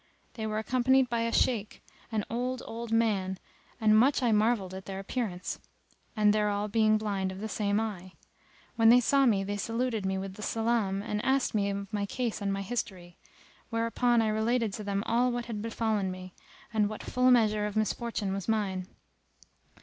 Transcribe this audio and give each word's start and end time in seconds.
They 0.33 0.47
were 0.47 0.57
accompanied 0.57 1.09
by 1.11 1.19
a 1.27 1.31
Shaykh, 1.31 1.79
an 2.11 2.25
old, 2.27 2.63
old 2.65 2.91
man, 2.91 3.37
and 3.79 3.95
much 3.95 4.23
I 4.23 4.31
marvelled 4.31 4.73
at 4.73 4.85
their 4.87 4.97
appearance, 4.97 5.59
and 6.15 6.33
their 6.33 6.49
all 6.49 6.67
being 6.67 6.97
blind 6.97 7.31
of 7.31 7.39
the 7.39 7.47
same 7.47 7.79
eye. 7.79 8.13
When 8.77 8.89
they 8.89 8.99
saw 8.99 9.27
me, 9.27 9.43
they 9.43 9.57
saluted 9.57 10.03
me 10.03 10.17
with 10.17 10.33
the 10.33 10.41
Salam 10.41 11.03
and 11.03 11.23
asked 11.23 11.53
me 11.53 11.69
of 11.69 11.93
my 11.93 12.07
case 12.07 12.41
and 12.41 12.51
my 12.51 12.63
history; 12.63 13.17
whereupon 13.69 14.23
I 14.23 14.29
related 14.29 14.73
to 14.73 14.83
them 14.83 15.03
all 15.05 15.31
what 15.31 15.45
had 15.45 15.61
befallen 15.61 16.09
me, 16.09 16.33
and 16.73 16.89
what 16.89 17.03
full 17.03 17.29
measure 17.29 17.67
of 17.67 17.75
misfortune 17.75 18.33
was 18.33 18.47
mine. 18.47 18.87